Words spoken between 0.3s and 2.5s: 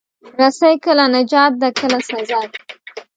رسۍ کله نجات ده، کله سزا.